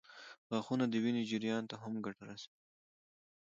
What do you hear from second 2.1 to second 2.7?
رسوي.